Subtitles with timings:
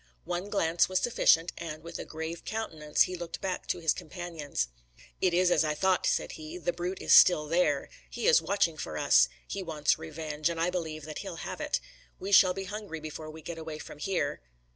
[0.25, 4.67] One glance was sufficient, and, with a grave countenance, he looked back to his companions.
[5.21, 7.87] "It is as I thought," said he, "the brute is still there.
[8.09, 9.29] He is watching for us.
[9.47, 11.79] He wants revenge; and I believe that he'll have it.
[12.19, 14.41] We shall be hungry before we get away from here."